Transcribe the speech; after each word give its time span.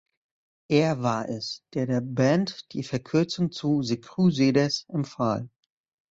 Er 0.67 1.03
war 1.03 1.29
es, 1.29 1.63
der 1.75 1.85
der 1.85 2.01
Band 2.01 2.73
die 2.73 2.81
Verkürzung 2.81 3.51
zu 3.51 3.83
"The 3.83 4.01
Crusaders" 4.01 4.87
empfahl. 4.89 5.47